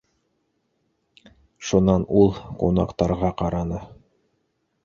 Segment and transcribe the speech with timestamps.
[1.67, 3.83] Шунан ул ҡунаҡтарға ҡараны.